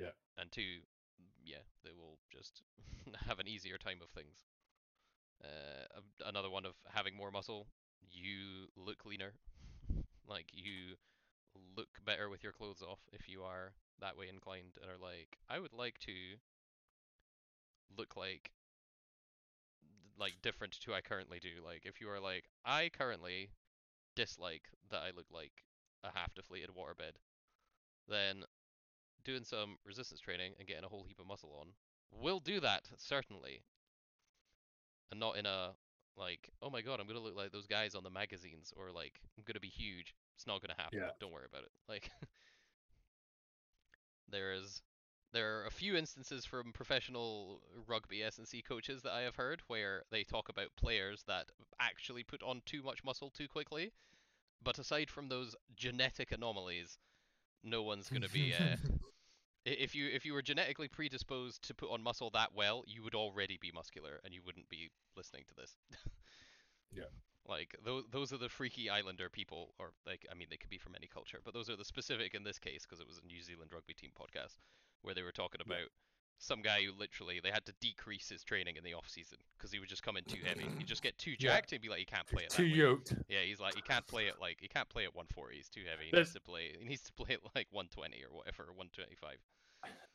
[0.00, 0.10] Yeah.
[0.38, 0.80] And two,
[1.44, 2.62] yeah, they will just
[3.26, 4.44] have an easier time of things.
[5.44, 7.68] Uh, a- another one of having more muscle,
[8.10, 9.34] you look leaner.
[10.28, 10.96] Like you
[11.76, 15.38] look better with your clothes off if you are that way inclined and are like,
[15.48, 16.12] I would like to
[17.96, 18.52] look like
[20.18, 21.62] like different to I currently do.
[21.64, 23.50] Like if you are like, I currently
[24.16, 25.64] dislike that I look like
[26.02, 27.16] a half deflated waterbed,
[28.08, 28.44] then
[29.24, 31.68] doing some resistance training and getting a whole heap of muscle on
[32.10, 33.62] will do that certainly.
[35.10, 35.70] And not in a
[36.18, 39.20] like, oh my god, I'm gonna look like those guys on the magazines or like
[39.36, 40.14] I'm gonna be huge.
[40.36, 41.00] It's not gonna happen.
[41.00, 41.10] Yeah.
[41.20, 41.72] Don't worry about it.
[41.88, 42.10] Like
[44.30, 44.82] there is
[45.32, 50.04] there are a few instances from professional rugby S&C coaches that I have heard where
[50.10, 51.46] they talk about players that
[51.78, 53.92] actually put on too much muscle too quickly.
[54.62, 56.98] But aside from those genetic anomalies,
[57.62, 58.54] no one's going to be.
[58.54, 58.76] Uh,
[59.68, 63.14] if you if you were genetically predisposed to put on muscle that well, you would
[63.14, 65.76] already be muscular, and you wouldn't be listening to this.
[66.92, 67.04] Yeah.
[67.46, 70.78] Like those those are the freaky islander people, or like I mean they could be
[70.78, 73.26] from any culture, but those are the specific in this case because it was a
[73.26, 74.56] New Zealand rugby team podcast
[75.02, 75.76] where they were talking Yeah.
[76.38, 79.38] About some guy who literally they had to decrease his training in the off season
[79.56, 80.66] because he would just come in too heavy.
[80.78, 81.36] He'd just get too Yeah.
[81.50, 82.50] jacked and be like, he can't play it.
[82.50, 83.14] Too way." yoked.
[83.28, 85.56] Yeah, he's like he can't play it like he can't play at 140.
[85.56, 86.06] He's too heavy.
[86.06, 86.72] He There's- needs to play.
[86.78, 89.38] He needs to play it like 120 or whatever, 125.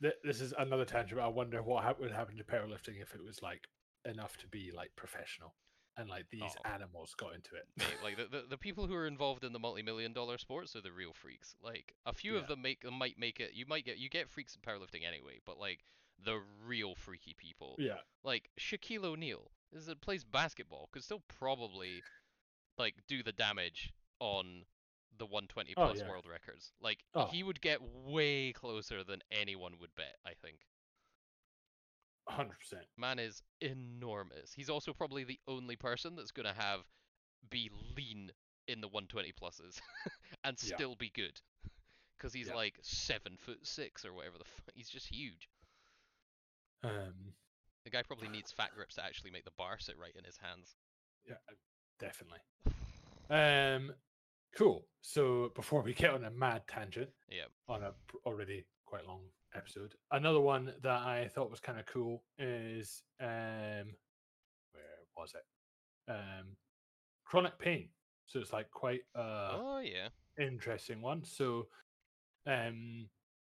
[0.02, 1.18] Th- This is another tangent.
[1.18, 3.68] but I wonder what hap- would happen to powerlifting if it was like
[4.04, 5.54] enough to be like professional,
[5.96, 6.68] and like these Oh.
[6.68, 7.66] animals got into it.
[7.76, 10.80] Mate, like the, the the people who are involved in the multi-million dollar sports are
[10.82, 11.56] the real freaks.
[11.62, 12.40] Like a few Yeah.
[12.40, 13.52] of them make might make it.
[13.54, 15.84] You might get you get freaks in powerlifting anyway, but like
[16.24, 22.02] the real freaky people, yeah, like Shaquille O'Neal, is that plays basketball, could still probably
[22.78, 24.64] like do the damage on
[25.18, 26.08] the 120 Oh, plus yeah.
[26.08, 26.72] world records.
[26.80, 27.26] Like Oh.
[27.26, 30.16] he would get way closer than anyone would bet.
[30.26, 30.58] I think.
[32.28, 32.84] hundred percent.
[32.96, 34.52] Man is enormous.
[34.54, 36.80] He's also probably the only person that's gonna have
[37.50, 38.30] be lean
[38.66, 39.78] in the 120 pluses
[40.44, 40.74] and Yeah.
[40.76, 41.38] still be good.
[42.16, 42.54] Because he's Yeah.
[42.54, 44.74] like seven foot six or whatever the fuck.
[44.74, 45.48] He's just huge.
[46.84, 47.34] Um,
[47.84, 50.36] The guy probably needs fat grips to actually make the bar sit right in his
[50.38, 50.76] hands.
[51.28, 51.36] yeah,
[51.98, 52.38] definitely.
[53.30, 53.92] Um,
[54.56, 54.86] cool.
[55.02, 57.44] So before we get on a mad tangent Yeah.
[57.68, 57.92] on a
[58.26, 59.22] already quite long
[59.54, 63.96] episode, another one that I thought was kind of cool is um,
[64.72, 66.10] where was it?
[66.10, 66.56] Um,
[67.24, 67.88] chronic pain.
[68.26, 70.08] So it's like quite uh oh yeah.
[70.38, 71.24] interesting one.
[71.24, 71.68] So,
[72.46, 73.08] um,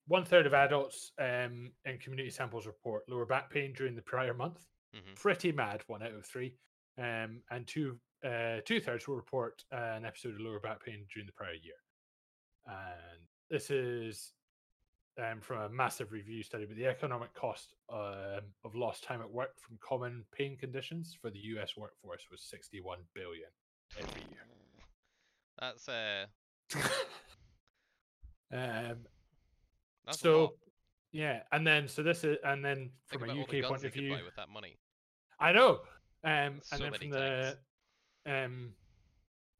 [0.08, 4.34] one third of adults um, in community samples report lower back pain during the prior
[4.34, 4.64] month.
[4.92, 6.54] hmm Pretty mad, one out of three.
[6.98, 11.26] Um, and two uh, two thirds will report an episode of lower back pain during
[11.26, 11.74] the prior year.
[12.66, 14.32] And this is
[15.18, 19.30] um, from a massive review study, but the economic cost um, of lost time at
[19.30, 21.76] work from common pain conditions for the U.S.
[21.76, 23.50] workforce was 61 billion
[23.98, 24.46] every year.
[25.60, 26.26] That's uh.
[28.52, 28.98] um,
[30.08, 30.54] That's so
[31.12, 33.68] yeah, and then so this is and then Think from a about all the UK
[33.68, 34.78] point of view, with that money.
[35.38, 35.80] I know.
[36.24, 37.58] Um, So and then from the
[38.26, 38.72] um,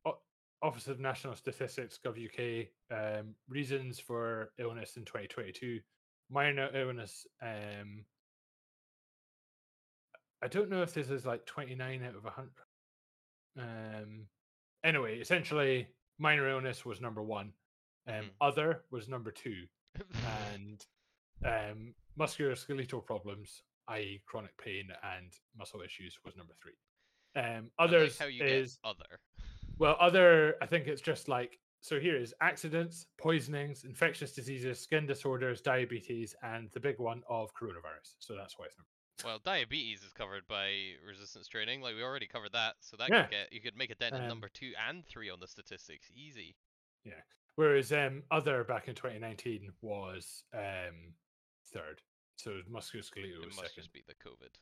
[0.07, 0.18] O-
[0.62, 5.80] Office of National Statistics (Gov UK) um, reasons for illness in 2022,
[6.30, 7.26] minor illness.
[7.42, 8.05] Um,
[10.42, 12.51] I don't know if this is like 29 out of 100.
[13.59, 14.26] Um,
[14.84, 15.88] anyway, essentially,
[16.18, 17.53] minor illness was number one.
[18.07, 18.30] Um, Mhm.
[18.40, 19.66] Other was number two,
[20.55, 20.86] and
[21.45, 26.72] um, musculoskeletal problems, i.e., chronic pain and muscle issues, was number three.
[27.36, 29.20] Um, like others how you is get other.
[29.78, 30.55] well, other.
[30.62, 32.01] I think it's just like so.
[32.01, 38.14] Here is accidents, poisonings, infectious diseases, skin disorders, diabetes, and the big one of coronavirus.
[38.18, 38.89] So that's why it's number.
[39.24, 40.70] Well, diabetes is covered by
[41.07, 41.80] resistance training.
[41.82, 43.22] Like we already covered that, so that Yeah.
[43.22, 45.49] could get you could make a dent in Um, number two and three on the
[45.49, 46.11] statistics.
[46.14, 46.57] Easy.
[47.59, 51.14] Whereas um, other back in 2019 was um,
[51.72, 52.00] third.
[52.36, 53.74] So musculoskeletal It was must second.
[53.74, 54.54] just be the COVID.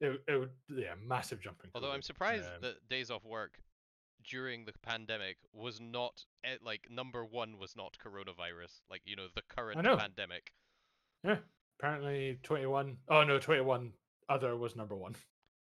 [0.00, 1.70] It, it would, yeah, massive jumping.
[1.72, 3.60] Although I'm surprised Um, that days off work
[4.28, 8.80] during the pandemic was not eh, like number one was not coronavirus.
[8.90, 9.96] Like you know the current know.
[9.96, 10.52] pandemic.
[11.22, 11.36] Yeah,
[11.78, 12.96] apparently 21.
[13.08, 13.92] Oh no, 21.
[14.28, 15.14] Other was number one.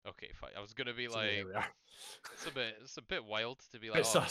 [0.08, 0.52] Okay, fine.
[0.58, 1.66] I was gonna be like, there we are.
[2.34, 4.28] it's a bit, it's a bit wild to be like, oh,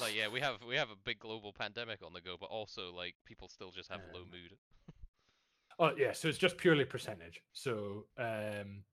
[0.00, 2.92] like yeah, we have we have a big global pandemic on the go, but also
[2.92, 4.56] like people still just have low Um, mood.
[5.78, 7.40] Oh yeah, so it's just purely percentage.
[7.52, 8.84] So um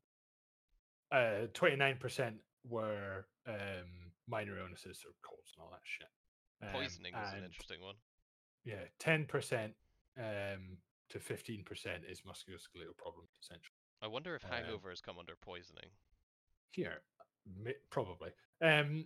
[1.11, 6.07] uh 29% were um minor illnesses, so colds and all that shit.
[6.63, 7.95] Um, Poisoning was an interesting one.
[8.63, 9.73] Yeah, 10%
[10.17, 10.77] um
[11.09, 11.65] to 15%
[12.09, 13.75] is musculoskeletal problems essentially.
[14.01, 15.89] I wonder if um, hangovers come under poisoning.
[16.71, 17.01] Here,
[17.89, 18.31] probably.
[18.61, 19.05] Um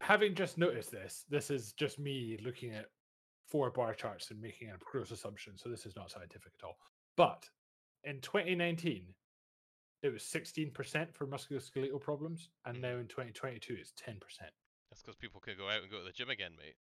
[0.00, 2.86] having just noticed this, this is just me looking at
[3.46, 6.78] four bar charts and making a gross assumption, so this is not scientific at all.
[7.16, 7.48] But
[8.04, 9.04] in 2019,
[10.02, 12.80] it was 16% for musculoskeletal problems, and Mhm.
[12.80, 14.54] now in 2022, it's 10%.
[14.88, 16.76] That's because people can go out and go to the gym again, mate.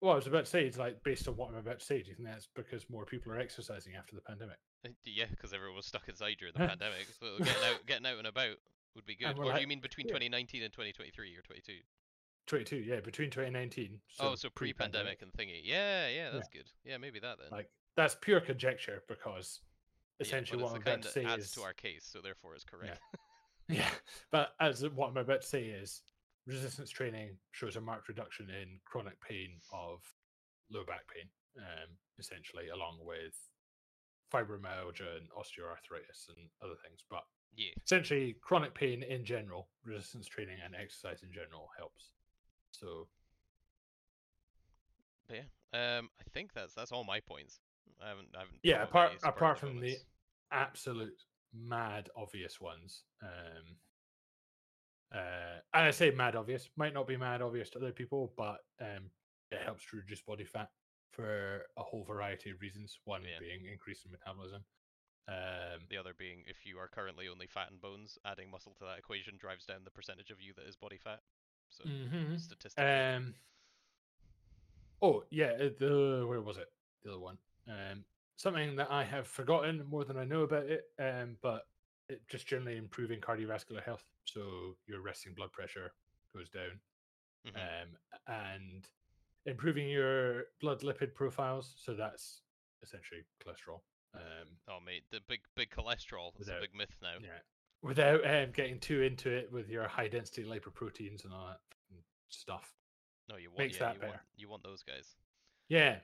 [0.00, 2.02] Well, I was about to say, it's like based on what I'm about to say,
[2.02, 4.58] do you think that's because more people are exercising after the pandemic?
[4.84, 8.18] Uh, Yeah, because everyone was stuck inside during the pandemic, so getting out, getting out
[8.18, 8.56] and about
[8.94, 9.38] would be good.
[9.38, 10.14] Or do you mean between yeah.
[10.14, 11.72] 2019 and 2023 or 22?
[12.46, 14.00] 22, yeah, between 2019.
[14.20, 15.60] oh, so pre-pandemic and thingy.
[15.62, 16.68] Yeah, yeah, that's good.
[16.84, 17.48] Yeah, maybe that then.
[17.50, 19.60] Like, that's pure conjecture because
[20.20, 21.50] essentially but what I'm about to say adds is.
[21.52, 23.00] to our case, so therefore it's correct.
[23.68, 23.88] Yeah,
[24.32, 26.02] but as what I'm about to say is
[26.46, 30.00] resistance training shows a marked reduction in chronic pain of
[30.70, 31.28] low back pain,
[31.58, 31.88] um,
[32.18, 33.38] essentially, along with
[34.32, 37.04] fibromyalgia and osteoarthritis and other things.
[37.10, 37.22] But
[37.54, 37.72] Yeah.
[37.84, 42.12] essentially, chronic pain in general, resistance training and exercise in general helps.
[42.70, 43.08] So
[45.28, 47.60] But yeah, um, I think that's that's all my points.
[48.02, 48.58] I haven't, I haven't.
[48.62, 49.96] yeah, apart apart from the
[50.50, 51.22] absolute
[51.54, 53.04] mad obvious ones.
[53.22, 53.76] Um,
[55.14, 58.58] uh, and I say mad obvious, might not be mad obvious to other people, but
[58.80, 59.10] um,
[59.50, 60.70] it helps to reduce body fat
[61.12, 62.98] for a whole variety of reasons.
[63.04, 63.38] One Yeah.
[63.38, 64.64] being increase in metabolism.
[65.28, 68.84] Um, The other being, if you are currently only fat and bones, adding muscle to
[68.84, 71.22] that equation drives down the percentage of you that is body fat.
[71.70, 72.38] So mhm.
[72.40, 73.34] statistically, Um.
[75.00, 76.72] Oh yeah, uh, the where was it?
[77.02, 77.38] The other one.
[77.68, 78.04] Um,
[78.36, 80.92] something that I have forgotten more than I know about it.
[80.98, 81.68] Um, but
[82.08, 84.04] it just generally improving cardiovascular health.
[84.24, 85.92] So your resting blood pressure
[86.34, 86.80] goes down.
[87.46, 87.56] Mhm.
[87.56, 88.88] Um, and
[89.46, 91.74] improving your blood lipid profiles.
[91.82, 92.42] So that's
[92.82, 93.80] essentially cholesterol.
[94.14, 96.32] Um, Oh mate, the big big cholesterol.
[96.38, 97.14] It's a big myth now.
[97.20, 97.40] yeah,
[97.82, 101.60] without um, getting too into it with your high density lipoproteins and all that
[102.28, 102.74] stuff.
[103.28, 105.16] No, you want Makes yeah, that you want you want those guys.
[105.68, 105.96] Yeah.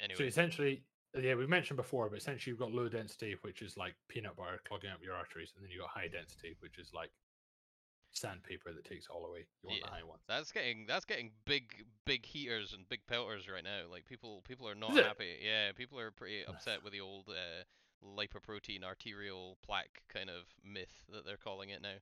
[0.00, 0.82] Anyway, So essentially,
[1.18, 4.60] yeah, we've mentioned before, but essentially you've got low density, which is like peanut butter
[4.66, 7.10] clogging up your arteries, and then you've got high density, which is like
[8.16, 9.46] sandpaper that takes all away.
[9.62, 9.86] You want Yeah.
[9.86, 10.18] the high one.
[10.28, 13.82] that's getting that's getting big big heaters and big pelters right now.
[13.90, 15.38] Like people people are not happy.
[15.42, 17.64] Yeah, people are pretty upset with the old uh,
[18.04, 21.96] lipoprotein arterial plaque kind of myth that they're calling it now.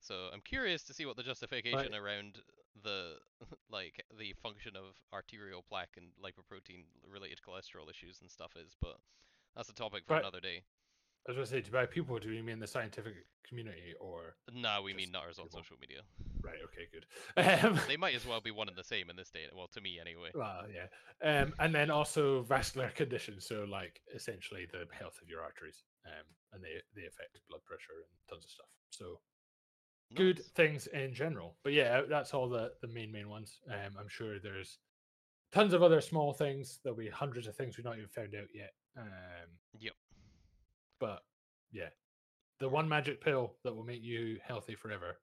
[0.00, 2.38] So I'm curious to see what the justification around
[2.82, 3.16] the
[3.70, 8.96] like the function of arterial plaque and lipoprotein related cholesterol issues and stuff is, but
[9.56, 10.62] that's a topic for But- another day.
[11.28, 13.14] I was going to say, to by people, do you mean the scientific
[13.46, 16.00] community or No, we mean nutters on social media.
[16.42, 16.56] right?
[16.64, 17.06] Okay, good.
[17.66, 19.44] Um, They might as well be one and the same in this day.
[19.54, 20.30] Well, to me anyway.
[20.34, 20.86] well, yeah,
[21.42, 23.46] um, and then also vascular conditions.
[23.46, 27.92] So, like, essentially the health of your arteries, um, and they they affect blood pressure
[27.98, 28.70] and tons of stuff.
[28.90, 29.20] So,
[30.14, 31.56] good things in general.
[31.62, 33.58] But yeah, that's all the the main main ones.
[33.68, 34.78] Um, I'm sure there's
[35.52, 36.78] tons of other small things.
[36.82, 38.72] There'll be hundreds of things we've not even found out yet.
[38.96, 39.92] Um, Yep.
[41.00, 41.24] But
[41.72, 41.88] yeah,
[42.60, 45.16] the one magic pill that will make you healthy forever.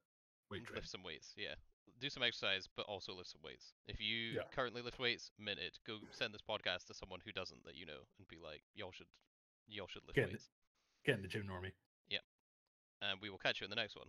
[0.50, 0.76] Weight train.
[0.76, 1.34] lift some weights.
[1.38, 1.56] Yeah,
[2.00, 3.74] do some exercise, but also lift some weights.
[3.88, 4.44] If you Yeah.
[4.52, 5.78] currently lift weights, mint it.
[5.86, 8.92] Go send this podcast to someone who doesn't that you know, and be like, y'all
[8.92, 9.08] should,
[9.68, 10.50] y'all should lift Get in the- weights.
[11.06, 11.74] Get in the gym, normie.
[12.10, 12.20] Yeah,
[13.02, 14.08] and we will catch you in the next one.